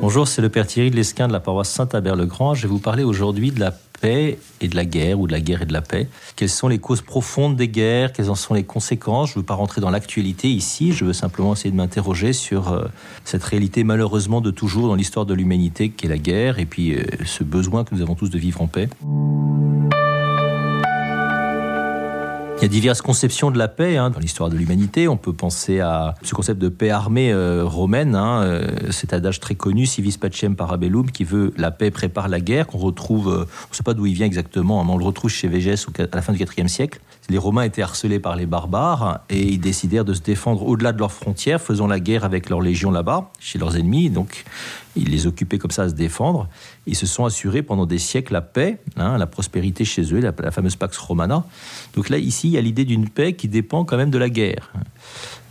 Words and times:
Bonjour, 0.00 0.28
c'est 0.28 0.42
le 0.42 0.48
Père 0.50 0.66
Thierry 0.66 0.90
de 0.90 0.96
l'Esquin 0.96 1.26
de 1.26 1.32
la 1.32 1.40
paroisse 1.40 1.70
Saint-Abert-le-Grand. 1.70 2.54
Je 2.54 2.62
vais 2.62 2.68
vous 2.68 2.78
parler 2.78 3.02
aujourd'hui 3.02 3.50
de 3.50 3.58
la 3.58 3.72
paix 4.00 4.38
et 4.60 4.68
de 4.68 4.76
la 4.76 4.84
guerre, 4.84 5.18
ou 5.18 5.26
de 5.26 5.32
la 5.32 5.40
guerre 5.40 5.62
et 5.62 5.66
de 5.66 5.72
la 5.72 5.80
paix. 5.80 6.06
Quelles 6.36 6.50
sont 6.50 6.68
les 6.68 6.78
causes 6.78 7.00
profondes 7.00 7.56
des 7.56 7.68
guerres? 7.68 8.12
Quelles 8.12 8.30
en 8.30 8.34
sont 8.34 8.54
les 8.54 8.62
conséquences? 8.62 9.30
Je 9.30 9.34
ne 9.34 9.40
veux 9.40 9.46
pas 9.46 9.54
rentrer 9.54 9.80
dans 9.80 9.90
l'actualité 9.90 10.48
ici, 10.48 10.92
je 10.92 11.04
veux 11.04 11.14
simplement 11.14 11.54
essayer 11.54 11.70
de 11.70 11.76
m'interroger 11.76 12.32
sur 12.34 12.72
euh, 12.72 12.84
cette 13.24 13.42
réalité 13.42 13.84
malheureusement 13.84 14.40
de 14.40 14.50
toujours 14.50 14.88
dans 14.88 14.94
l'histoire 14.94 15.24
de 15.24 15.34
l'humanité 15.34 15.88
qu'est 15.88 16.08
la 16.08 16.18
guerre, 16.18 16.58
et 16.58 16.66
puis 16.66 16.94
euh, 16.94 17.04
ce 17.24 17.42
besoin 17.42 17.84
que 17.84 17.94
nous 17.94 18.02
avons 18.02 18.14
tous 18.14 18.28
de 18.28 18.38
vivre 18.38 18.60
en 18.60 18.66
paix. 18.66 18.88
Il 22.58 22.62
y 22.62 22.64
a 22.64 22.68
diverses 22.68 23.02
conceptions 23.02 23.50
de 23.50 23.58
la 23.58 23.68
paix 23.68 23.98
hein, 23.98 24.08
dans 24.08 24.18
l'histoire 24.18 24.48
de 24.48 24.56
l'humanité. 24.56 25.08
On 25.08 25.18
peut 25.18 25.34
penser 25.34 25.80
à 25.80 26.14
ce 26.22 26.34
concept 26.34 26.58
de 26.58 26.70
paix 26.70 26.88
armée 26.88 27.30
euh, 27.30 27.64
romaine, 27.64 28.14
hein, 28.14 28.42
euh, 28.44 28.90
cet 28.92 29.12
adage 29.12 29.40
très 29.40 29.54
connu, 29.54 29.84
civis 29.84 30.16
pacem 30.16 30.56
parabellum, 30.56 31.10
qui 31.10 31.24
veut 31.24 31.52
la 31.58 31.70
paix 31.70 31.90
prépare 31.90 32.28
la 32.28 32.40
guerre, 32.40 32.66
qu'on 32.66 32.78
retrouve, 32.78 33.28
euh, 33.28 33.44
on 33.44 33.70
ne 33.72 33.74
sait 33.74 33.82
pas 33.82 33.92
d'où 33.92 34.06
il 34.06 34.14
vient 34.14 34.24
exactement, 34.24 34.80
hein, 34.80 34.84
mais 34.86 34.92
on 34.92 34.96
le 34.96 35.04
retrouve 35.04 35.30
chez 35.30 35.48
Végès 35.48 35.84
à 35.98 36.16
la 36.16 36.22
fin 36.22 36.32
du 36.32 36.42
IVe 36.42 36.66
siècle. 36.68 36.98
Les 37.28 37.38
Romains 37.38 37.62
étaient 37.62 37.82
harcelés 37.82 38.20
par 38.20 38.36
les 38.36 38.46
barbares 38.46 39.20
et 39.30 39.42
ils 39.42 39.58
décidèrent 39.58 40.04
de 40.04 40.14
se 40.14 40.20
défendre 40.20 40.64
au-delà 40.64 40.92
de 40.92 40.98
leurs 40.98 41.12
frontières, 41.12 41.60
faisant 41.60 41.88
la 41.88 41.98
guerre 41.98 42.24
avec 42.24 42.48
leurs 42.48 42.60
légions 42.60 42.92
là-bas, 42.92 43.30
chez 43.40 43.58
leurs 43.58 43.76
ennemis. 43.76 44.10
Donc, 44.10 44.44
ils 44.94 45.10
les 45.10 45.26
occupaient 45.26 45.58
comme 45.58 45.72
ça 45.72 45.82
à 45.82 45.88
se 45.88 45.94
défendre. 45.94 46.48
Ils 46.86 46.94
se 46.94 47.06
sont 47.06 47.24
assurés 47.24 47.62
pendant 47.62 47.84
des 47.84 47.98
siècles 47.98 48.32
la 48.32 48.42
paix, 48.42 48.78
hein, 48.96 49.18
la 49.18 49.26
prospérité 49.26 49.84
chez 49.84 50.14
eux, 50.14 50.20
la, 50.20 50.32
la 50.38 50.50
fameuse 50.52 50.76
Pax 50.76 50.96
Romana. 50.98 51.44
Donc 51.94 52.10
là, 52.10 52.18
ici, 52.18 52.48
il 52.48 52.52
y 52.52 52.58
a 52.58 52.60
l'idée 52.60 52.84
d'une 52.84 53.08
paix 53.08 53.32
qui 53.32 53.48
dépend 53.48 53.84
quand 53.84 53.96
même 53.96 54.10
de 54.10 54.18
la 54.18 54.28
guerre. 54.28 54.72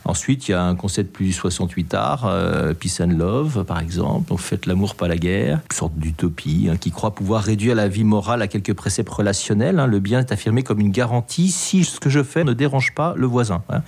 Ensuite, 0.06 0.48
il 0.48 0.52
y 0.52 0.54
a 0.54 0.64
un 0.64 0.76
concept 0.76 1.12
plus 1.12 1.34
68 1.34 1.94
art, 1.96 2.26
euh, 2.26 2.76
Peace 2.76 3.02
and 3.02 3.18
Love, 3.18 3.64
par 3.66 3.80
exemple. 3.80 4.32
On 4.32 4.38
fait 4.38 4.68
l'amour, 4.68 4.94
pas 4.94 5.08
la 5.08 5.18
guerre. 5.18 5.62
Une 5.72 5.76
sorte 5.76 5.96
d'utopie 5.98 6.70
hein, 6.72 6.78
qui 6.78 6.92
croit 6.92 7.16
pouvoir 7.16 7.42
réduire 7.42 7.74
la 7.74 7.88
vie 7.88 8.04
morale 8.04 8.44
à 8.44 8.48
quelques 8.48 8.74
préceptes 8.74 9.10
relationnels. 9.10 9.80
Hein. 9.80 9.88
Le 9.88 10.00
bien 10.00 10.20
est 10.20 10.32
affirmé 10.32 10.62
comme 10.62 10.80
une 10.80 10.92
garantie 10.92 11.50
si 11.50 11.84
ce 11.84 12.00
que 12.00 12.12
je 12.12 12.22
fais 12.22 12.44
ne 12.44 12.54
dérange 12.54 12.94
pas 12.94 13.16
le 13.18 13.26
voisin. 13.26 13.64
Hein. 13.70 13.82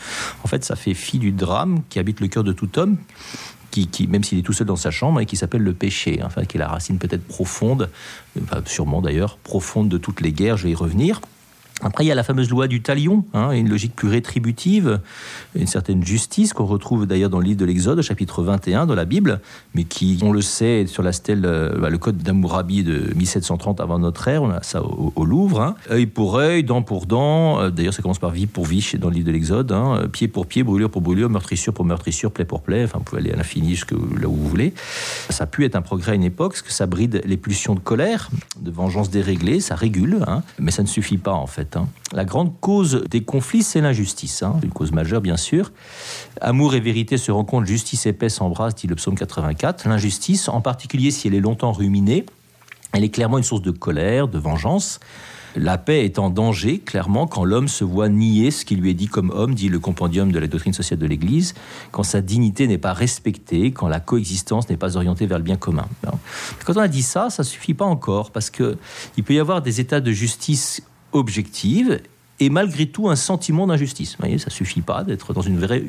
En 0.44 0.48
fait, 0.48 0.66
ça 0.66 0.76
fait 0.76 0.96
fi 0.96 1.20
du 1.20 1.32
drame 1.32 1.82
qui 1.88 2.00
habite 2.00 2.20
le 2.20 2.28
cœur 2.28 2.44
de 2.44 2.52
tout 2.52 2.80
homme. 2.80 2.98
Qui, 3.70 4.08
même 4.08 4.24
s'il 4.24 4.40
est 4.40 4.42
tout 4.42 4.54
seul 4.54 4.66
dans 4.66 4.76
sa 4.76 4.90
chambre, 4.90 5.20
et 5.20 5.28
qui 5.28 5.36
s'appelle 5.36 5.62
le 5.62 5.74
péché, 5.74 6.22
enfin, 6.24 6.46
qui 6.46 6.58
est 6.58 6.60
la 6.60 6.68
racine 6.68 6.98
peut-être 6.98 7.28
profonde, 7.28 7.92
sûrement 8.66 9.04
d'ailleurs, 9.04 9.38
profonde 9.38 9.88
de 9.88 10.00
toutes 10.00 10.22
les 10.22 10.32
guerres, 10.32 10.58
je 10.58 10.64
vais 10.64 10.72
y 10.72 10.76
revenir. 10.76 11.22
Après, 11.84 12.04
il 12.04 12.08
y 12.08 12.12
a 12.12 12.16
la 12.16 12.24
fameuse 12.24 12.50
loi 12.50 12.68
du 12.68 12.82
talion, 12.82 13.24
hein, 13.36 13.52
une 13.52 13.70
logique 13.70 13.96
plus 13.96 14.08
rétributive, 14.08 15.00
une 15.56 15.68
certaine 15.68 16.04
justice 16.04 16.54
qu'on 16.54 16.66
retrouve 16.66 17.06
d'ailleurs 17.06 17.30
dans 17.30 17.38
le 17.38 17.46
livre 17.46 17.60
de 17.60 17.66
l'Exode, 17.66 18.02
chapitre 18.02 18.42
21 18.42 18.88
de 18.88 18.96
la 18.96 19.06
Bible, 19.06 19.42
mais 19.76 19.84
qui, 19.84 20.18
on 20.24 20.32
le 20.32 20.42
sait, 20.42 20.88
sur 20.88 21.04
la 21.04 21.12
stèle, 21.12 21.44
euh, 21.46 21.78
bah, 21.78 21.92
le 21.92 22.00
code 22.00 22.18
d'Amourabi 22.18 22.84
de 22.84 23.14
1730 23.16 23.80
avant 23.80 24.00
notre 24.00 24.28
ère, 24.28 24.42
on 24.42 24.50
a 24.50 24.64
ça 24.64 24.82
au, 24.84 25.26
Louvre, 25.28 25.62
hein. 25.62 25.76
œil 25.92 26.08
pour 26.08 26.38
œil, 26.38 26.64
dent 26.64 26.82
pour 26.82 27.06
dent, 27.06 27.60
euh, 27.60 27.70
d'ailleurs 27.70 27.94
ça 27.94 28.02
commence 28.02 28.18
par 28.18 28.32
vie 28.32 28.48
pour 28.48 28.66
vie 28.66 28.94
dans 28.98 29.10
le 29.10 29.16
livre 29.16 29.28
de 29.28 29.32
l'Exode, 29.32 29.72
hein, 29.72 30.00
euh, 30.04 30.08
pied 30.08 30.28
pour 30.28 30.48
pied, 30.48 30.64
brûlure 30.64 30.90
pour 30.90 31.02
brûlure, 31.02 31.30
meurtrissure 31.30 31.74
pour 31.74 31.86
meurtrissure, 31.86 32.32
plaie 32.32 32.46
pour 32.46 32.62
plaie, 32.62 32.86
enfin 32.86 32.98
vous 33.00 33.04
pouvez 33.04 33.22
aller 33.22 33.32
à 33.32 33.36
l'infini 33.36 33.72
jusque 33.72 33.92
là 33.92 34.28
où 34.28 34.34
vous 34.34 34.48
voulez. 34.48 34.74
Ça 35.30 35.44
a 35.44 35.48
pu 35.48 35.66
être 35.66 35.76
un 35.76 35.82
progrès 35.82 36.14
à 36.14 36.16
une 36.16 36.24
époque, 36.24 36.54
parce 36.54 36.62
que 36.62 36.72
ça 36.72 36.88
bride 36.88 37.22
les 37.26 37.38
pulsions 37.38 37.76
de 37.76 37.82
colère, 37.82 38.30
de 38.60 38.72
vengeance 38.72 39.12
déréglée, 39.12 39.60
ça 39.60 39.76
régule, 39.76 40.26
mais 40.60 40.72
ça 40.72 40.82
ne 40.82 40.88
suffit 40.88 41.18
pas 41.18 41.34
en 41.34 41.48
fait. 41.48 41.67
Hein. 41.76 41.88
La 42.14 42.26
grande 42.26 42.60
cause 42.60 43.04
des 43.10 43.24
conflits, 43.24 43.64
c'est 43.64 43.82
l'injustice. 43.82 44.44
Hein. 44.44 44.56
Une 44.64 44.72
cause 44.72 44.92
majeure, 44.92 45.22
bien 45.22 45.38
sûr. 45.38 45.72
Amour 46.42 46.76
et 46.76 46.80
vérité 46.80 47.18
se 47.18 47.32
rencontrent, 47.32 47.68
justice 47.68 48.06
et 48.06 48.14
paix 48.14 48.30
s'embrassent, 48.30 48.76
dit 48.76 48.88
le 48.88 48.96
psaume 48.96 49.16
84. 49.16 49.88
L'injustice, 49.88 50.48
en 50.50 50.62
particulier 50.62 51.12
si 51.12 51.28
elle 51.28 51.36
est 51.36 51.42
longtemps 51.42 51.72
ruminée, 51.72 52.26
elle 52.94 53.04
est 53.04 53.10
clairement 53.10 53.38
une 53.38 53.44
source 53.44 53.62
de 53.62 53.72
colère, 53.72 54.28
de 54.28 54.40
vengeance. 54.40 55.00
La 55.56 55.80
paix 55.80 56.06
est 56.06 56.20
en 56.20 56.30
danger, 56.30 56.80
clairement, 56.80 57.26
quand 57.26 57.44
l'homme 57.44 57.68
se 57.68 57.84
voit 57.84 58.10
nier 58.10 58.52
ce 58.52 58.64
qui 58.64 58.76
lui 58.76 58.92
est 58.92 58.94
dit 58.94 59.08
comme 59.08 59.32
homme, 59.32 59.56
dit 59.56 59.70
le 59.70 59.80
compendium 59.80 60.32
de 60.32 60.38
la 60.38 60.46
doctrine 60.46 60.74
sociale 60.74 61.00
de 61.00 61.08
l'Église, 61.08 61.56
quand 61.92 62.04
sa 62.04 62.22
dignité 62.22 62.68
n'est 62.68 62.78
pas 62.78 62.94
respectée, 62.94 63.72
quand 63.72 63.88
la 63.88 64.00
coexistence 64.00 64.70
n'est 64.70 64.78
pas 64.78 64.98
orientée 64.98 65.26
vers 65.26 65.40
le 65.40 65.44
bien 65.44 65.56
commun. 65.56 65.88
Quand 66.66 66.78
on 66.78 66.82
a 66.82 66.88
dit 66.88 67.02
ça, 67.02 67.32
ça 67.32 67.44
suffit 67.44 67.74
pas 67.74 67.86
encore, 67.86 68.30
parce 68.30 68.52
que 68.52 68.78
il 69.18 69.24
peut 69.24 69.34
y 69.34 69.40
avoir 69.40 69.64
des 69.64 69.80
états 69.80 70.00
de 70.00 70.12
justice 70.12 70.84
objective 71.12 72.00
et 72.40 72.50
malgré 72.50 72.86
tout 72.86 73.10
un 73.10 73.16
sentiment 73.16 73.66
d'injustice. 73.68 74.12
Vous 74.12 74.18
voyez, 74.20 74.38
ça 74.38 74.50
suffit 74.50 74.82
pas 74.82 75.04
d'être 75.04 75.34
dans 75.34 75.42
une 75.42 75.58
vraie. 75.58 75.84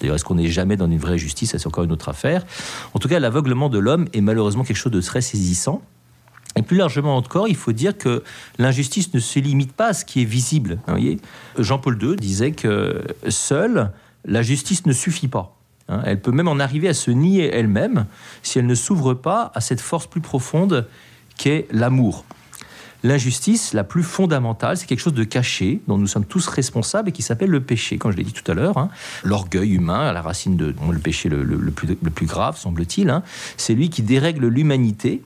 D'ailleurs, 0.00 0.16
est-ce 0.16 0.24
qu'on 0.24 0.34
n'est 0.34 0.50
jamais 0.50 0.76
dans 0.76 0.86
une 0.86 0.98
vraie 0.98 1.18
justice? 1.18 1.56
C'est 1.56 1.66
encore 1.66 1.84
une 1.84 1.92
autre 1.92 2.08
affaire. 2.08 2.44
En 2.92 2.98
tout 2.98 3.08
cas, 3.08 3.18
l'aveuglement 3.18 3.68
de 3.68 3.78
l'homme 3.78 4.06
est 4.12 4.20
malheureusement 4.20 4.64
quelque 4.64 4.76
chose 4.76 4.92
de 4.92 5.00
très 5.00 5.22
saisissant. 5.22 5.82
Et 6.56 6.62
plus 6.62 6.76
largement 6.76 7.16
encore, 7.16 7.48
il 7.48 7.56
faut 7.56 7.72
dire 7.72 7.96
que 7.96 8.22
l'injustice 8.58 9.14
ne 9.14 9.20
se 9.20 9.38
limite 9.38 9.72
pas 9.72 9.88
à 9.88 9.92
ce 9.94 10.04
qui 10.04 10.22
est 10.22 10.26
visible. 10.26 10.78
Vous 10.86 10.92
voyez 10.92 11.18
Jean-Paul 11.58 11.98
II 12.02 12.16
disait 12.16 12.52
que 12.52 13.02
seule 13.28 13.92
la 14.24 14.42
justice 14.42 14.84
ne 14.84 14.92
suffit 14.92 15.28
pas. 15.28 15.56
Hein. 15.88 16.02
Elle 16.04 16.20
peut 16.20 16.32
même 16.32 16.48
en 16.48 16.58
arriver 16.58 16.88
à 16.88 16.94
se 16.94 17.10
nier 17.10 17.50
elle-même 17.52 18.06
si 18.42 18.58
elle 18.58 18.66
ne 18.66 18.74
s'ouvre 18.74 19.14
pas 19.14 19.52
à 19.54 19.60
cette 19.60 19.80
force 19.80 20.06
plus 20.06 20.20
profonde 20.20 20.86
qu'est 21.38 21.66
l'amour. 21.70 22.24
L'injustice 23.02 23.72
la 23.72 23.84
plus 23.84 24.02
fondamentale, 24.02 24.76
c'est 24.76 24.86
quelque 24.86 25.00
chose 25.00 25.14
de 25.14 25.24
caché, 25.24 25.80
dont 25.88 25.96
nous 25.96 26.06
sommes 26.06 26.24
tous 26.24 26.46
responsables 26.48 27.08
et 27.08 27.12
qui 27.12 27.22
s'appelle 27.22 27.50
le 27.50 27.60
péché, 27.60 27.98
comme 27.98 28.12
je 28.12 28.16
l'ai 28.16 28.24
dit 28.24 28.32
tout 28.32 28.48
à 28.50 28.54
l'heure. 28.54 28.78
Hein. 28.78 28.90
L'orgueil 29.24 29.74
humain, 29.74 30.08
à 30.08 30.12
la 30.12 30.22
racine 30.22 30.56
de 30.56 30.74
le 30.90 30.98
péché 30.98 31.28
le, 31.28 31.44
plus, 31.70 32.26
grave, 32.26 32.58
semble-t-il, 32.58 33.08
hein. 33.08 33.22
c'est 33.56 33.74
lui 33.74 33.88
qui 33.88 34.02
dérègle 34.02 34.46
l'humanité 34.46 35.22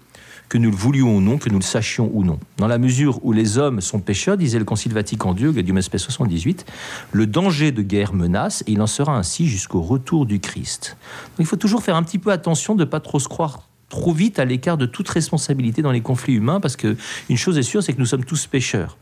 que 0.49 0.59
nous 0.59 0.71
le 0.71 0.77
voulions 0.77 1.17
ou 1.17 1.21
non, 1.21 1.39
que 1.39 1.49
nous 1.49 1.59
le 1.59 1.65
sachions 1.65 2.11
ou 2.13 2.23
non. 2.23 2.39
Dans 2.59 2.69
la 2.69 2.79
mesure 2.79 3.19
où 3.25 3.33
les 3.33 3.59
hommes 3.59 3.81
sont 3.81 3.99
pécheurs, 3.99 4.37
disait 4.37 4.59
le 4.59 4.65
Concile 4.65 4.93
Vatican 4.93 5.35
II, 5.35 5.53
Gaudium 5.53 5.81
Spes 5.81 5.99
78, 5.99 6.67
le 7.13 7.27
danger 7.27 7.73
de 7.73 7.83
guerre 7.83 8.13
menace 8.13 8.63
et 8.67 8.73
il 8.73 8.83
en 8.83 8.87
sera 8.87 9.17
ainsi 9.17 9.49
jusqu'au 9.49 9.81
retour 9.81 10.27
du 10.27 10.41
Christ. 10.41 10.97
il 11.39 11.47
faut 11.47 11.57
toujours 11.57 11.83
faire 11.83 11.97
un 11.97 12.03
petit 12.03 12.19
peu 12.19 12.31
attention 12.31 12.75
de 12.75 12.85
ne 12.85 12.89
pas 12.89 13.01
trop 13.01 13.19
se 13.19 13.29
croire 13.29 13.69
trop 13.95 14.13
vite 14.13 14.41
à 14.41 14.45
l'écart 14.45 14.77
de 14.77 14.87
toute 14.87 15.09
responsabilité 15.09 15.81
dans 15.81 15.93
les 15.93 16.01
conflits 16.01 16.35
humains, 16.35 16.59
parce 16.59 16.75
que 16.75 16.97
une 17.29 17.37
chose 17.37 17.57
est 17.59 17.63
sûre, 17.63 17.81
c'est 17.81 17.93
que 17.93 18.01
nous 18.01 18.07
sommes 18.07 18.25
tous 18.25 18.49
pécheurs. 18.49 18.99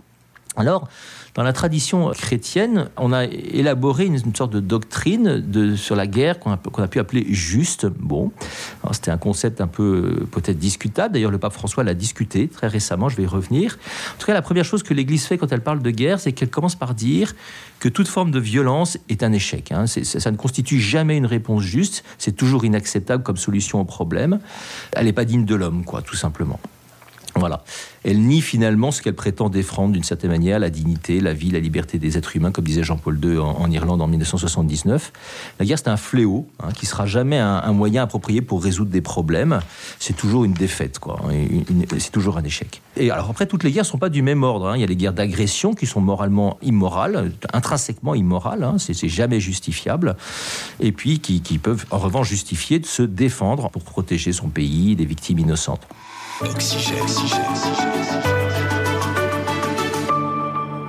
Alors, 0.56 0.88
dans 1.34 1.42
la 1.42 1.54
tradition 1.54 2.10
chrétienne, 2.10 2.90
on 2.98 3.12
a 3.12 3.24
élaboré 3.24 4.04
une, 4.04 4.18
sorte 4.34 4.52
de 4.52 4.60
doctrine 4.60 5.76
sur 5.76 5.96
la 5.96 6.06
guerre 6.06 6.38
qu'on 6.38 6.52
a, 6.52 6.88
pu 6.88 6.98
appeler 6.98 7.24
juste. 7.30 7.86
Bon, 7.86 8.32
c'était 8.92 9.10
un 9.10 9.16
concept 9.16 9.62
un 9.62 9.66
peu 9.66 10.18
euh, 10.20 10.26
peut-être 10.30 10.58
discutable. 10.58 11.14
D'ailleurs, 11.14 11.30
le 11.30 11.38
pape 11.38 11.54
François 11.54 11.84
l'a 11.84 11.94
discuté 11.94 12.48
très 12.48 12.66
récemment. 12.66 13.08
Je 13.08 13.16
vais 13.16 13.22
y 13.22 13.26
revenir. 13.26 13.78
En 14.14 14.18
tout 14.18 14.26
cas, 14.26 14.34
la 14.34 14.42
première 14.42 14.66
chose 14.66 14.82
que 14.82 14.92
l'Église 14.92 15.24
fait 15.24 15.38
quand 15.38 15.50
elle 15.52 15.62
parle 15.62 15.80
de 15.80 15.90
guerre, 15.90 16.20
c'est 16.20 16.32
qu'elle 16.32 16.50
commence 16.50 16.74
par 16.74 16.94
dire 16.94 17.34
que 17.80 17.88
toute 17.88 18.08
forme 18.08 18.30
de 18.30 18.38
violence 18.38 18.98
est 19.08 19.22
un 19.22 19.32
échec. 19.32 19.72
Hein. 19.72 19.86
ça 19.86 20.30
ne 20.30 20.36
constitue 20.36 20.80
jamais 20.80 21.16
une 21.16 21.26
réponse 21.26 21.62
juste. 21.62 22.04
C'est 22.18 22.36
toujours 22.36 22.66
inacceptable 22.66 23.22
comme 23.22 23.38
solution 23.38 23.80
au 23.80 23.84
problème. 23.84 24.38
Elle 24.92 25.06
n'est 25.06 25.12
pas 25.14 25.24
digne 25.24 25.46
de 25.46 25.54
l'homme, 25.54 25.84
quoi, 25.84 26.02
tout 26.02 26.16
simplement. 26.16 26.60
Voilà. 27.34 27.64
Elle 28.04 28.20
nie 28.20 28.42
finalement 28.42 28.90
ce 28.90 29.00
qu'elle 29.00 29.14
prétend 29.14 29.48
défendre 29.48 29.92
d'une 29.92 30.02
certaine 30.02 30.30
manière, 30.30 30.58
la 30.58 30.70
dignité, 30.70 31.20
la 31.20 31.32
vie, 31.32 31.50
la 31.50 31.60
liberté 31.60 31.98
des 31.98 32.18
êtres 32.18 32.36
humains, 32.36 32.50
comme 32.50 32.64
disait 32.64 32.82
Jean-Paul 32.82 33.18
II 33.22 33.38
en, 33.38 33.70
Irlande 33.70 34.02
en 34.02 34.08
1979. 34.08 35.12
La 35.58 35.64
guerre, 35.64 35.78
c'est 35.78 35.88
un 35.88 35.96
fléau 35.96 36.46
hein, 36.60 36.68
qui 36.74 36.86
sera 36.86 37.06
jamais 37.06 37.38
un, 37.38 37.72
moyen 37.72 38.02
approprié 38.02 38.42
pour 38.42 38.62
résoudre 38.62 38.90
des 38.90 39.00
problèmes. 39.00 39.60
C'est 39.98 40.16
toujours 40.16 40.44
une 40.44 40.52
défaite, 40.52 40.98
quoi. 40.98 41.20
C'est 41.98 42.12
toujours 42.12 42.36
un 42.36 42.44
échec. 42.44 42.82
Et 42.96 43.10
alors 43.10 43.30
après, 43.30 43.46
toutes 43.46 43.64
les 43.64 43.70
guerres 43.70 43.84
ne 43.84 43.88
sont 43.88 43.98
pas 43.98 44.10
du 44.10 44.20
même 44.20 44.42
ordre. 44.42 44.68
Hein. 44.68 44.76
Il 44.76 44.80
y 44.80 44.84
a 44.84 44.88
les 44.88 44.96
guerres 44.96 45.14
d'agression 45.14 45.74
qui 45.74 45.86
sont 45.86 46.00
moralement 46.00 46.58
immorales, 46.60 47.32
intrinsèquement 47.52 48.14
immorales. 48.14 48.64
Hein. 48.64 48.76
C'est 48.78 49.08
jamais 49.08 49.40
justifiable. 49.40 50.16
Et 50.80 50.92
puis 50.92 51.20
qui 51.20 51.58
peuvent 51.58 51.86
en 51.90 51.98
revanche 51.98 52.28
justifier 52.28 52.78
de 52.78 52.86
se 52.86 53.02
défendre 53.02 53.70
pour 53.70 53.84
protéger 53.84 54.32
son 54.32 54.48
pays 54.48 54.96
des 54.96 55.06
victimes 55.06 55.38
innocentes. 55.38 55.86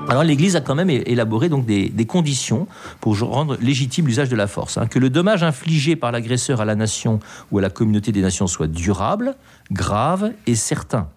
Alors 0.10 0.24
l'Église 0.24 0.56
a 0.56 0.62
quand 0.62 0.76
même 0.76 0.92
élaboré 0.92 1.50
des, 1.50 2.06
conditions 2.06 2.68
pour 3.02 3.20
rendre 3.20 3.58
légitime 3.60 4.06
l'usage 4.06 4.30
de 4.30 4.36
la 4.36 4.46
force. 4.46 4.78
Hein. 4.78 4.86
que 4.86 5.00
le 5.00 5.10
dommage 5.10 5.42
infligé 5.42 5.96
par 5.96 6.12
l'agresseur 6.12 6.62
à 6.62 6.66
la 6.66 6.76
nation 6.76 7.20
ou 7.52 7.58
à 7.58 7.62
la 7.62 7.72
communauté 7.72 8.12
des 8.12 8.22
nations 8.22 8.46
soit 8.46 8.68
durable, 8.68 9.36
grave 9.72 10.34
et 10.46 10.54
certain. 10.54 11.08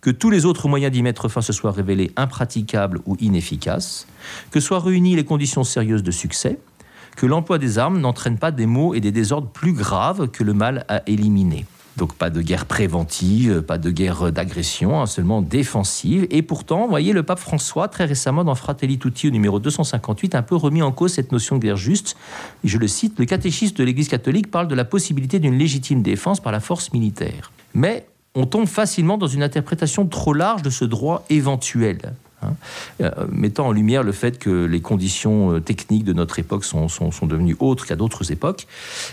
Que 0.00 0.10
tous 0.10 0.30
les 0.30 0.46
autres 0.46 0.68
moyens 0.68 0.92
d'y 0.92 1.02
mettre 1.02 1.28
fin 1.28 1.42
se 1.42 1.52
soient 1.52 1.70
révélés 1.70 2.10
impraticables 2.16 3.00
ou 3.06 3.16
inefficaces. 3.20 4.06
Que 4.50 4.60
soient 4.60 4.80
réunies 4.80 5.16
les 5.16 5.24
conditions 5.24 5.62
sérieuses 5.62 6.02
de 6.02 6.10
succès. 6.10 6.58
Que 7.16 7.26
l'emploi 7.26 7.58
des 7.58 7.78
armes 7.78 8.00
n'entraîne 8.00 8.38
pas 8.38 8.50
des 8.50 8.66
maux 8.66 8.94
et 8.94 9.00
des 9.00 9.12
désordres 9.12 9.48
plus 9.48 9.72
graves 9.72 10.28
que 10.28 10.42
le 10.42 10.54
mal 10.54 10.84
à 10.88 11.02
éliminer. 11.06 11.66
Donc 11.96 12.14
pas 12.14 12.30
de 12.30 12.42
guerre 12.42 12.66
préventive, 12.66 13.62
pas 13.62 13.78
de 13.78 13.90
guerre 13.90 14.32
d'agression, 14.32 15.00
hein, 15.00 15.06
seulement 15.06 15.42
défensive. 15.42 16.26
Et 16.30 16.42
pourtant, 16.42 16.82
vous 16.82 16.90
voyez, 16.90 17.12
le 17.12 17.22
pape 17.22 17.38
François, 17.38 17.86
très 17.88 18.04
récemment 18.04 18.42
dans 18.42 18.56
Fratelli 18.56 18.98
Tutti 18.98 19.30
numéro 19.30 19.60
258, 19.60 20.34
a 20.34 20.38
un 20.38 20.42
peu 20.42 20.56
remis 20.56 20.82
en 20.82 20.90
cause 20.90 21.12
cette 21.12 21.30
notion 21.30 21.56
de 21.56 21.62
guerre 21.62 21.76
juste. 21.76 22.16
je 22.64 22.78
le 22.78 22.88
cite, 22.88 23.18
le 23.18 23.26
catéchisme 23.26 23.76
de 23.76 23.84
l'Église 23.84 24.08
catholique 24.08 24.50
parle 24.50 24.66
de 24.66 24.74
la 24.74 24.84
possibilité 24.84 25.38
d'une 25.38 25.56
légitime 25.56 26.02
défense 26.02 26.40
par 26.40 26.52
la 26.52 26.60
force 26.60 26.92
militaire. 26.92 27.52
Mais 27.74 28.06
on 28.34 28.46
tombe 28.46 28.66
facilement 28.66 29.16
dans 29.16 29.28
une 29.28 29.44
interprétation 29.44 30.06
trop 30.06 30.32
large 30.32 30.62
de 30.62 30.70
ce 30.70 30.84
droit 30.84 31.24
éventuel. 31.30 32.14
Hein, 32.44 32.56
euh, 33.00 33.10
mettant 33.30 33.68
en 33.68 33.72
lumière 33.72 34.02
le 34.02 34.12
fait 34.12 34.38
que 34.38 34.64
les 34.64 34.80
conditions 34.80 35.54
euh, 35.54 35.60
techniques 35.60 36.04
de 36.04 36.12
notre 36.12 36.38
époque 36.38 36.64
sont, 36.64 36.86
devenues 37.22 37.56
autres 37.58 37.86
qu'à 37.86 37.96
d'autres 37.96 38.32
époques, 38.32 38.66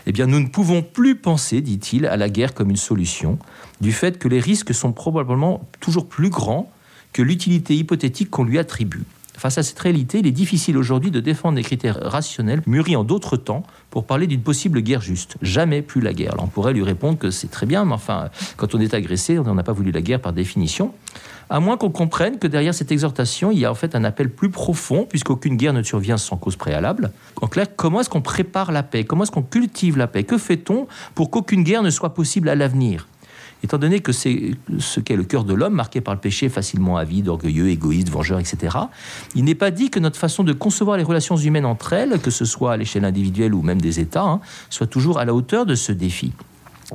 eh 0.06 0.12
bien, 0.12 0.28
nous 0.28 0.40
ne 0.40 0.48
pouvons 0.48 0.82
plus 0.82 1.16
penser, 1.16 1.62
dit-il, 1.62 2.06
à 2.06 2.18
la 2.18 2.30
guerre 2.30 2.54
comme 2.54 2.70
une 2.70 2.78
solution, 2.78 3.40
du 3.80 3.92
fait 3.92 4.20
que 4.20 4.28
les 4.28 4.40
risques 4.40 4.74
sont 4.74 4.92
probablement 4.92 5.68
toujours 5.80 6.08
plus 6.08 6.30
grands 6.30 6.72
que 7.14 7.22
l'utilité 7.22 7.76
hypothétique 7.76 8.30
qu'on 8.30 8.44
lui 8.44 8.60
attribue. 8.60 9.04
Face 9.42 9.58
à 9.58 9.64
cette 9.64 9.80
réalité, 9.80 10.20
il 10.20 10.28
est 10.28 10.32
difficile 10.32 10.78
aujourd'hui 10.78 11.10
de 11.10 11.20
défendre 11.20 11.56
des 11.56 11.64
critères 11.64 11.98
rationnels 12.00 12.62
mûris 12.68 12.96
en 12.96 13.04
d'autres 13.04 13.38
temps 13.38 13.64
pour 13.90 14.06
parler 14.06 14.28
d'une 14.28 14.44
possible 14.44 14.82
guerre 14.82 15.02
juste. 15.02 15.38
Jamais 15.42 15.82
plus 15.82 16.00
la 16.00 16.14
guerre. 16.14 16.36
On 16.38 16.46
pourrait 16.46 16.74
lui 16.74 16.84
répondre 16.84 17.18
que 17.18 17.32
c'est 17.32 17.50
très 17.50 17.66
bien, 17.66 17.84
mais 17.84 17.94
enfin, 17.94 18.30
quand 18.56 18.76
on 18.76 18.80
est 18.80 18.94
agressé, 18.94 19.40
on 19.40 19.56
n'a 19.56 19.64
pas 19.64 19.72
voulu 19.72 19.90
la 19.90 20.04
guerre 20.04 20.22
par 20.22 20.32
définition 20.32 20.94
à 21.50 21.60
moins 21.60 21.76
qu'on 21.76 21.90
comprenne 21.90 22.38
que 22.38 22.48
derrière 22.48 22.74
cette 22.74 22.92
exhortation, 22.92 23.52
il 23.52 23.60
y 23.60 23.66
a 23.66 23.72
en 23.72 23.76
fait 23.76 23.96
un 23.96 24.06
appel 24.06 24.30
plus 24.30 24.50
profond, 24.50 25.06
puisqu'aucune 25.10 25.58
guerre 25.58 25.74
ne 25.74 25.84
survient 25.84 26.18
sans 26.18 26.38
cause 26.38 26.56
préalable. 26.56 27.12
En 27.42 27.48
clair, 27.48 27.66
comment 27.76 28.00
est-ce 28.00 28.10
qu'on 28.10 28.22
prépare 28.22 28.72
la 28.72 28.84
paix? 28.84 29.04
Comment 29.04 29.24
est-ce 29.24 29.32
qu'on 29.32 29.42
cultive 29.42 29.98
la 29.98 30.08
paix? 30.08 30.24
Que 30.24 30.38
fait-on 30.38 30.88
pour 31.14 31.30
qu'aucune 31.30 31.64
guerre 31.64 31.84
ne 31.84 31.90
soit 31.90 32.14
possible 32.14 32.48
à 32.48 32.56
l'avenir? 32.56 33.08
Étant 33.64 33.78
donné 33.78 34.00
que 34.00 34.12
c'est 34.12 34.56
ce 34.80 35.00
qu'est 35.00 35.16
le 35.16 35.24
cœur 35.24 35.44
de 35.44 35.54
l'homme, 35.54 35.74
marqué 35.74 36.02
par 36.02 36.14
le 36.14 36.20
péché, 36.20 36.50
facilement 36.50 36.98
avide, 36.98 37.28
orgueilleux, 37.28 37.70
égoïste, 37.70 38.10
vengeur, 38.10 38.40
etc., 38.40 38.78
il 39.36 39.44
n'est 39.44 39.56
pas 39.56 39.72
dit 39.72 39.90
que 39.90 40.00
notre 40.00 40.18
façon 40.18 40.44
de 40.44 40.54
concevoir 40.54 40.98
les 40.98 41.04
relations 41.04 41.38
humaines 41.38 41.66
entre 41.66 41.94
elles, 41.94 42.20
que 42.20 42.32
ce 42.32 42.46
soit 42.46 42.74
à 42.74 42.78
l'échelle 42.78 43.06
individuelle 43.06 43.54
ou 43.54 43.62
même 43.62 43.80
des 43.80 44.00
États, 44.00 44.24
hein, 44.24 44.42
soit 44.70 44.88
toujours 44.88 45.20
à 45.20 45.26
la 45.26 45.34
hauteur 45.34 45.66
de 45.66 45.76
ce 45.76 45.92
défi. 45.92 46.34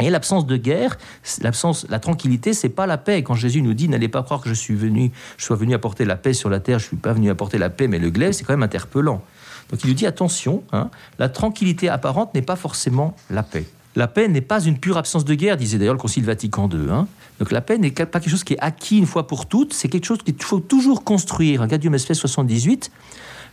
Et 0.00 0.10
l'absence 0.10 0.46
de 0.46 0.56
guerre, 0.56 0.98
l'absence, 1.40 1.86
la 1.88 1.98
tranquillité, 1.98 2.52
c'est 2.52 2.68
pas 2.68 2.86
la 2.86 2.98
paix. 2.98 3.22
Quand 3.22 3.34
Jésus 3.34 3.62
nous 3.62 3.72
dit 3.72 3.88
n'allez 3.88 4.08
pas 4.08 4.22
croire 4.22 4.42
que 4.42 4.48
je 4.48 4.54
suis 4.54 4.74
venu, 4.74 5.10
je 5.38 5.44
sois 5.44 5.56
venu 5.56 5.72
apporter 5.72 6.04
la 6.04 6.16
paix 6.16 6.34
sur 6.34 6.50
la 6.50 6.60
terre, 6.60 6.78
je 6.78 6.86
suis 6.86 6.96
pas 6.96 7.14
venu 7.14 7.30
apporter 7.30 7.56
la 7.56 7.70
paix, 7.70 7.88
mais 7.88 7.98
le 7.98 8.10
glaive, 8.10 8.32
c'est 8.32 8.44
quand 8.44 8.52
même 8.52 8.62
interpellant. 8.62 9.22
Donc 9.70 9.82
il 9.82 9.88
nous 9.88 9.94
dit 9.94 10.06
attention, 10.06 10.62
hein, 10.72 10.90
la 11.18 11.28
tranquillité 11.28 11.88
apparente 11.88 12.34
n'est 12.34 12.42
pas 12.42 12.56
forcément 12.56 13.16
la 13.30 13.42
paix. 13.42 13.66
La 13.96 14.06
paix 14.08 14.28
n'est 14.28 14.42
pas 14.42 14.60
une 14.60 14.78
pure 14.78 14.98
absence 14.98 15.24
de 15.24 15.34
guerre, 15.34 15.56
disait 15.56 15.78
d'ailleurs 15.78 15.94
le 15.94 16.00
Concile 16.00 16.24
Vatican 16.24 16.68
II. 16.68 16.90
Hein. 16.90 17.08
Donc 17.40 17.50
la 17.50 17.62
paix 17.62 17.78
n'est 17.78 17.90
pas 17.90 18.06
quelque 18.06 18.28
chose 18.28 18.44
qui 18.44 18.52
est 18.52 18.58
acquis 18.60 18.98
une 18.98 19.06
fois 19.06 19.26
pour 19.26 19.46
toutes, 19.46 19.72
c'est 19.72 19.88
quelque 19.88 20.04
chose 20.04 20.18
qu'il 20.22 20.40
faut 20.42 20.60
toujours 20.60 21.02
construire. 21.02 21.62
Un 21.62 21.66
Gaudium 21.66 21.94
et 21.94 21.98
78 21.98 22.90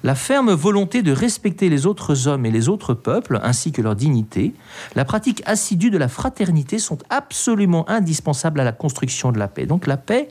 la 0.06 0.16
ferme 0.16 0.51
volonté 0.51 1.01
de 1.01 1.13
respecter 1.13 1.69
les 1.69 1.86
autres 1.86 2.28
hommes 2.28 2.45
et 2.45 2.51
les 2.51 2.68
autres 2.68 2.94
peuples, 2.94 3.40
ainsi 3.42 3.72
que 3.72 3.81
leur 3.81 3.95
dignité, 3.95 4.54
la 4.95 5.06
pratique 5.06 5.42
assidue 5.45 5.92
de 5.92 5.98
la 5.98 6.10
fraternité 6.10 6.78
sont 6.78 6.98
absolument 7.10 7.89
indispensables 7.89 8.60
à 8.60 8.66
la 8.66 8.74
construction 8.74 9.31
de 9.31 9.39
la 9.39 9.48
paix. 9.48 9.66
Donc 9.66 9.88
la 9.88 9.96
paix 9.96 10.28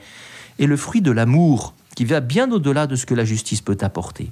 est 0.59 0.67
le 0.67 0.77
fruit 0.77 1.01
de 1.01 1.11
l'amour, 1.11 1.73
qui 1.97 2.05
va 2.05 2.21
bien 2.21 2.53
au-delà 2.53 2.87
de 2.87 2.97
ce 2.97 3.07
que 3.07 3.15
la 3.15 3.25
justice 3.25 3.63
peut 3.63 3.79
apporter. 3.81 4.31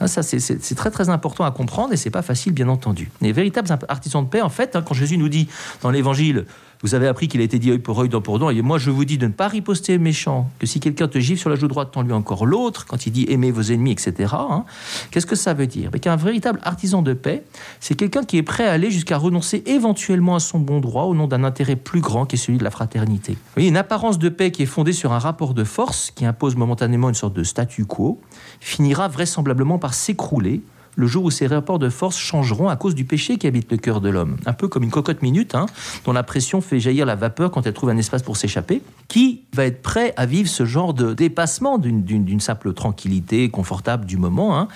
Hein, 0.00 0.06
ça, 0.06 0.22
c'est 0.22 0.74
très 0.74 0.90
très 0.90 1.08
important 1.08 1.44
à 1.44 1.50
comprendre 1.50 1.92
et 1.92 1.96
c'est 1.96 2.10
pas 2.10 2.22
facile, 2.22 2.52
bien 2.52 2.68
entendu. 2.68 3.10
Les 3.20 3.32
véritables 3.32 3.68
artisans 3.88 4.24
de 4.24 4.28
paix, 4.28 4.42
en 4.42 4.48
fait, 4.48 4.76
hein, 4.76 4.82
quand 4.82 4.94
Jésus 4.94 5.18
nous 5.18 5.28
dit 5.28 5.48
dans 5.82 5.90
l'Évangile, 5.90 6.46
vous 6.82 6.94
avez 6.94 7.08
appris 7.08 7.28
qu'il 7.28 7.40
a 7.40 7.44
été 7.44 7.58
dit 7.58 7.70
œil 7.70 7.78
pour 7.78 8.00
œil, 8.00 8.08
dent 8.08 8.20
pour 8.20 8.38
dent. 8.38 8.50
Et 8.50 8.62
moi, 8.62 8.78
je 8.78 8.90
vous 8.90 9.04
dis 9.04 9.18
de 9.18 9.26
ne 9.26 9.32
pas 9.32 9.48
riposter 9.48 9.98
méchant, 9.98 10.50
que 10.58 10.66
si 10.66 10.80
quelqu'un 10.80 11.08
te 11.08 11.18
gifle 11.18 11.40
sur 11.40 11.50
la 11.50 11.56
joue 11.56 11.68
droite, 11.68 11.90
tends 11.92 12.02
lui 12.02 12.12
encore 12.12 12.46
l'autre, 12.46 12.86
quand 12.86 13.06
il 13.06 13.12
dit 13.12 13.26
aimez 13.28 13.50
vos 13.50 13.62
ennemis, 13.62 13.92
etc. 13.92 14.34
Hein. 14.38 14.64
Qu'est-ce 15.10 15.26
que 15.26 15.36
ça 15.36 15.54
veut 15.54 15.66
dire? 15.66 15.90
Qu'un 15.90 16.16
véritable 16.16 16.60
artisan 16.62 17.02
de 17.02 17.12
paix, 17.14 17.42
c'est 17.80 17.94
quelqu'un 17.94 18.22
qui 18.22 18.36
est 18.36 18.42
prêt 18.42 18.66
à 18.66 18.72
aller 18.72 18.90
jusqu'à 18.90 19.18
renoncer 19.18 19.62
éventuellement 19.66 20.36
à 20.36 20.40
son 20.40 20.60
bon 20.60 20.80
droit 20.80 21.04
au 21.04 21.14
nom 21.14 21.26
d'un 21.26 21.44
intérêt 21.44 21.76
plus 21.76 22.00
grand 22.00 22.26
qui 22.26 22.36
est 22.36 22.38
celui 22.38 22.58
de 22.58 22.64
la 22.64 22.70
fraternité. 22.70 23.32
Vous 23.32 23.38
voyez, 23.54 23.68
une 23.68 23.76
apparence 23.76 24.18
de 24.18 24.28
paix 24.28 24.50
qui 24.50 24.62
est 24.62 24.66
fondée 24.66 24.92
sur 24.92 25.12
un 25.12 25.18
rapport 25.18 25.54
de 25.54 25.64
force 25.64 26.12
qui 26.14 26.24
impose 26.24 26.54
momentanément 26.56 27.08
une 27.08 27.14
sorte 27.14 27.34
de 27.34 27.42
statu 27.42 27.84
quo 27.84 28.20
finira 28.60 29.08
vraisemblablement 29.08 29.78
par 29.78 29.94
s'écrouler 29.94 30.62
le 30.98 31.06
jour 31.06 31.24
où 31.24 31.30
ces 31.30 31.46
rapports 31.46 31.78
de 31.78 31.90
force 31.90 32.18
changeront 32.18 32.68
à 32.68 32.74
cause 32.74 32.96
du 32.96 33.04
péché 33.04 33.38
qui 33.38 33.46
habite 33.46 33.70
le 33.70 33.76
cœur 33.76 34.00
de 34.00 34.08
l'homme. 34.08 34.36
Un 34.46 34.52
peu 34.52 34.66
comme 34.66 34.82
une 34.82 34.90
cocotte 34.90 35.22
minute, 35.22 35.54
hein, 35.54 35.66
dont 36.04 36.12
la 36.12 36.24
pression 36.24 36.60
fait 36.60 36.80
jaillir 36.80 37.06
la 37.06 37.14
vapeur 37.14 37.52
quand 37.52 37.64
elle 37.68 37.72
trouve 37.72 37.90
un 37.90 37.96
espace 37.96 38.24
pour 38.24 38.36
s'échapper. 38.36 38.82
Qui 39.06 39.44
va 39.54 39.64
être 39.64 39.80
prêt 39.80 40.12
à 40.16 40.26
vivre 40.26 40.48
ce 40.48 40.66
genre 40.66 40.94
de 40.94 41.14
dépassement 41.14 41.78
d'une 41.78 42.40
simple 42.40 42.72
tranquillité 42.72 43.48
confortable 43.48 44.06
du 44.06 44.16
moment 44.16 44.58
hein? 44.58 44.66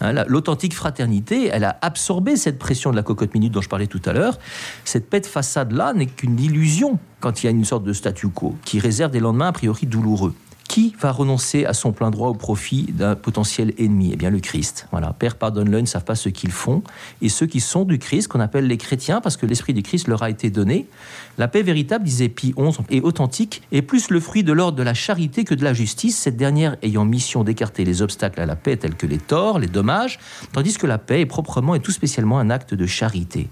Hein, 0.00 0.24
L'authentique 0.28 0.72
fraternité, 0.72 1.48
elle 1.52 1.64
a 1.64 1.76
absorbé 1.82 2.36
cette 2.36 2.60
pression 2.60 2.92
de 2.92 2.96
la 2.96 3.02
cocotte 3.02 3.34
minute 3.34 3.52
dont 3.52 3.60
je 3.60 3.68
parlais 3.68 3.88
tout 3.88 4.02
à 4.04 4.12
l'heure. 4.12 4.38
Cette 4.84 5.10
paix 5.10 5.20
de 5.20 5.26
façade-là 5.26 5.94
n'est 5.94 6.06
qu'une 6.06 6.38
illusion 6.38 7.00
quand 7.18 7.42
il 7.42 7.46
y 7.46 7.48
a 7.48 7.52
une 7.52 7.64
sorte 7.64 7.82
de 7.82 7.92
statu 7.92 8.28
quo 8.28 8.54
qui 8.64 8.78
réserve 8.78 9.10
des 9.10 9.20
lendemains 9.20 9.48
a 9.48 9.52
priori 9.52 9.86
douloureux. 9.86 10.32
Qui 10.72 10.94
va 10.98 11.12
renoncer 11.12 11.66
à 11.66 11.74
son 11.74 11.92
plein 11.92 12.10
droit 12.10 12.30
au 12.30 12.34
profit 12.34 12.84
d'un 12.84 13.14
potentiel 13.14 13.74
ennemi? 13.76 14.12
Eh 14.14 14.16
bien, 14.16 14.30
le 14.30 14.40
Christ. 14.40 14.88
Voilà. 14.90 15.12
Père, 15.12 15.36
pardonne-le, 15.36 15.76
ils 15.76 15.82
ne 15.82 15.86
savent 15.86 16.06
pas 16.06 16.14
ce 16.14 16.30
qu'ils 16.30 16.50
font. 16.50 16.82
Et 17.20 17.28
ceux 17.28 17.44
qui 17.44 17.60
sont 17.60 17.84
du 17.84 17.98
Christ, 17.98 18.28
qu'on 18.28 18.40
appelle 18.40 18.66
les 18.66 18.78
chrétiens, 18.78 19.20
parce 19.20 19.36
que 19.36 19.44
l'esprit 19.44 19.74
du 19.74 19.82
Christ 19.82 20.08
leur 20.08 20.22
a 20.22 20.30
été 20.30 20.48
donné, 20.48 20.86
la 21.36 21.46
paix 21.46 21.62
véritable, 21.62 22.06
disait 22.06 22.30
Pie 22.30 22.54
XI, 22.56 22.78
est 22.88 23.02
authentique, 23.02 23.60
est 23.70 23.82
plus 23.82 24.08
le 24.08 24.18
fruit 24.18 24.44
de 24.44 24.52
l'ordre 24.54 24.78
de 24.78 24.82
la 24.82 24.94
charité 24.94 25.44
que 25.44 25.54
de 25.54 25.62
la 25.62 25.74
justice, 25.74 26.16
cette 26.16 26.38
dernière 26.38 26.78
ayant 26.80 27.04
mission 27.04 27.44
d'écarter 27.44 27.84
les 27.84 28.00
obstacles 28.00 28.40
à 28.40 28.46
la 28.46 28.56
paix 28.56 28.78
tels 28.78 28.94
que 28.94 29.06
les 29.06 29.18
torts, 29.18 29.58
les 29.58 29.66
dommages, 29.66 30.20
tandis 30.54 30.78
que 30.78 30.86
la 30.86 30.96
paix 30.96 31.20
est 31.20 31.26
proprement 31.26 31.74
et 31.74 31.80
tout 31.80 31.92
spécialement 31.92 32.38
un 32.38 32.48
acte 32.48 32.72
de 32.72 32.86
charité. 32.86 33.50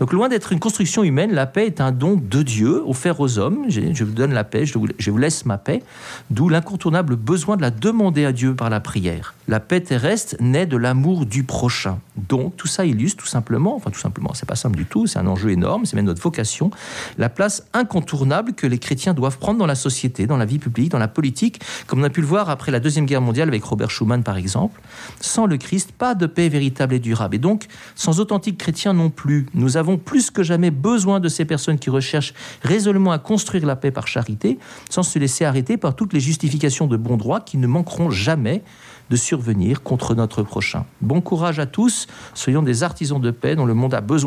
Donc 0.00 0.12
loin 0.12 0.28
d'être 0.28 0.52
une 0.52 0.60
construction 0.60 1.02
humaine, 1.02 1.32
la 1.32 1.46
paix 1.46 1.66
est 1.66 1.80
un 1.80 1.92
don 1.92 2.20
de 2.20 2.42
Dieu 2.42 2.82
offert 2.86 3.20
aux 3.20 3.38
hommes. 3.38 3.66
Je 3.68 4.04
vous 4.04 4.12
donne 4.12 4.32
la 4.32 4.44
paix, 4.44 4.64
je 4.66 5.10
vous 5.10 5.18
laisse 5.18 5.44
ma 5.44 5.58
paix, 5.58 5.82
d'où 6.30 6.48
l'incontournable 6.48 7.16
besoin 7.16 7.56
de 7.56 7.62
la 7.62 7.70
demander 7.70 8.24
à 8.24 8.32
Dieu 8.32 8.54
par 8.54 8.70
la 8.70 8.80
prière. 8.80 9.34
La 9.46 9.60
paix 9.60 9.80
terrestre 9.80 10.36
naît 10.40 10.66
de 10.66 10.76
l'amour 10.76 11.26
du 11.26 11.42
prochain. 11.44 11.98
Donc 12.28 12.56
tout 12.56 12.66
ça 12.66 12.84
illustre 12.84 13.22
tout 13.22 13.28
simplement, 13.28 13.76
enfin 13.76 13.90
tout 13.90 14.00
simplement, 14.00 14.32
c'est 14.34 14.48
pas 14.48 14.56
simple 14.56 14.76
du 14.76 14.84
tout, 14.84 15.06
c'est 15.06 15.18
un 15.18 15.26
enjeu 15.26 15.50
énorme, 15.50 15.86
c'est 15.86 15.96
même 15.96 16.04
notre 16.04 16.22
vocation, 16.22 16.70
la 17.16 17.28
place 17.28 17.64
incontournable 17.72 18.52
que 18.52 18.66
les 18.66 18.78
chrétiens 18.78 19.14
doivent 19.14 19.38
prendre 19.38 19.58
dans 19.58 19.66
la 19.66 19.74
société, 19.74 20.26
dans 20.26 20.36
la 20.36 20.44
vie 20.44 20.58
publique, 20.58 20.90
dans 20.90 20.98
la 20.98 21.08
politique, 21.08 21.60
comme 21.86 22.00
on 22.00 22.04
a 22.04 22.10
pu 22.10 22.20
le 22.20 22.26
voir 22.26 22.50
après 22.50 22.72
la 22.72 22.80
Deuxième 22.80 23.06
Guerre 23.06 23.20
mondiale 23.20 23.48
avec 23.48 23.62
Robert 23.64 23.90
Schuman 23.90 24.22
par 24.22 24.36
exemple. 24.36 24.80
Sans 25.20 25.46
le 25.46 25.56
Christ, 25.56 25.92
pas 25.92 26.14
de 26.14 26.26
paix 26.26 26.48
véritable 26.48 26.94
et 26.94 26.98
durable. 26.98 27.36
Et 27.36 27.38
donc, 27.38 27.66
sans 27.94 28.20
authentiques 28.20 28.58
chrétiens 28.58 28.92
non 28.92 29.10
plus. 29.10 29.46
Nous 29.54 29.76
avons 29.76 29.98
plus 29.98 30.30
que 30.30 30.42
jamais 30.42 30.70
besoin 30.70 31.20
de 31.20 31.28
ces 31.28 31.44
personnes 31.44 31.78
qui 31.78 31.90
recherchent 31.90 32.34
résolument 32.62 33.12
à 33.12 33.18
construire 33.18 33.66
la 33.66 33.76
paix 33.76 33.90
par 33.90 34.06
charité, 34.06 34.58
sans 34.90 35.02
se 35.02 35.18
laisser 35.18 35.44
arrêter 35.44 35.76
par 35.76 35.94
toutes 35.94 36.12
les 36.12 36.20
justifications 36.20 36.86
de 36.86 36.96
bon 36.96 37.16
droit 37.16 37.40
qui 37.40 37.58
ne 37.58 37.66
manqueront 37.66 38.10
jamais 38.10 38.62
de 39.10 39.16
survenir 39.16 39.82
contre 39.82 40.14
notre 40.14 40.42
prochain. 40.42 40.84
Bon 41.00 41.20
courage 41.20 41.58
à 41.58 41.66
tous, 41.66 42.06
soyons 42.34 42.62
des 42.62 42.82
artisans 42.82 43.20
de 43.20 43.30
paix 43.30 43.56
dont 43.56 43.66
le 43.66 43.74
monde 43.74 43.94
a 43.94 44.00
besoin. 44.00 44.08